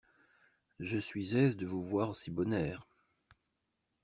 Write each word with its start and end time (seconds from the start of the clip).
Je 0.79 0.97
suis 0.97 1.37
aise 1.37 1.55
de 1.57 1.67
vous 1.67 1.83
voir 1.87 2.15
si 2.15 2.31
bon 2.31 2.53
air. 2.53 2.87